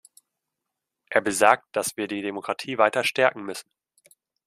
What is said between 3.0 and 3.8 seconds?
stärken müssen.